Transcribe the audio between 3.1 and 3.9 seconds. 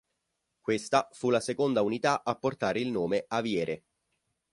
"Aviere".